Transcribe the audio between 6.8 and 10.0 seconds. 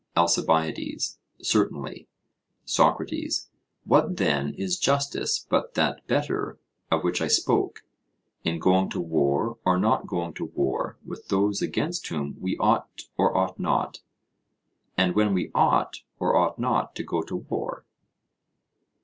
of which I spoke, in going to war or